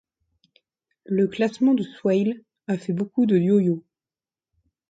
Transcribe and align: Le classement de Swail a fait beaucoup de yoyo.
Le 1.05 1.27
classement 1.27 1.75
de 1.75 1.83
Swail 1.83 2.43
a 2.67 2.75
fait 2.75 2.91
beaucoup 2.91 3.27
de 3.27 3.37
yoyo. 3.37 3.85